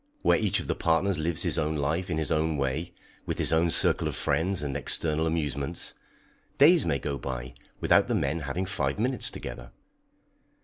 [0.23, 2.91] Where each of the partners lives his own life in his own way,
[3.27, 5.93] with his own circle of friends and external amusements,
[6.57, 9.71] days may go by without the men having five minutes together.